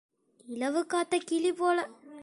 இலவு 0.47 0.85
காத்த 0.85 1.19
கிளி 1.25 1.51
போல. 1.53 1.77